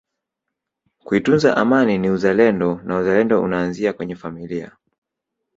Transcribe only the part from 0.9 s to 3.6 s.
kuitunza Amani ni uzalendo na uzalendo